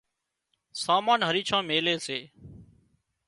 [0.83, 2.19] سامان هريڇان ميلي سي